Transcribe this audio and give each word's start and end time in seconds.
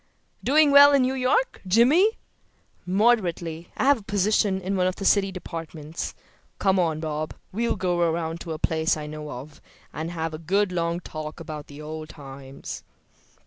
"Doing 0.43 0.71
well 0.71 0.93
in 0.93 1.03
New 1.03 1.13
York, 1.13 1.61
Jimmy?" 1.67 2.17
"Moderately. 2.87 3.69
I 3.77 3.83
have 3.83 3.99
a 3.99 4.03
position 4.03 4.59
in 4.59 4.75
one 4.75 4.87
of 4.87 4.95
the 4.95 5.05
city 5.05 5.31
departments. 5.31 6.15
Come 6.57 6.79
on, 6.79 6.99
Bob; 6.99 7.35
we'll 7.51 7.75
go 7.75 7.99
around 7.99 8.41
to 8.41 8.53
a 8.53 8.57
place 8.57 8.97
I 8.97 9.05
know 9.05 9.29
of, 9.29 9.61
and 9.93 10.09
have 10.09 10.33
a 10.33 10.39
good 10.39 10.71
long 10.71 11.01
talk 11.01 11.39
about 11.39 11.71
old 11.79 12.09
times." 12.09 12.83